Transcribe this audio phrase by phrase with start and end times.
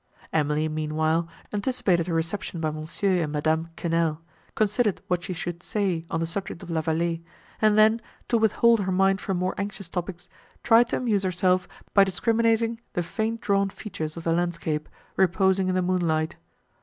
[0.33, 4.19] Emily, meanwhile, anticipated her reception by Mons, and Madame Quesnel;
[4.55, 7.21] considered what she should say on the subject of La Vallée;
[7.61, 10.27] and then, to withhold her mind from more anxious topics,
[10.63, 15.75] tried to amuse herself by discriminating the faint drawn features of the landscape, reposing in
[15.75, 16.35] the moonlight.